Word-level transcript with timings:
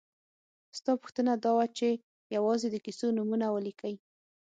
ستا 0.77 0.91
پوښتنه 1.01 1.31
دا 1.43 1.51
وه 1.57 1.65
چې 1.77 1.87
یوازې 2.35 2.67
د 2.71 2.77
کیسو 2.85 3.07
نومونه 3.17 3.45
ولیکئ. 3.49 3.95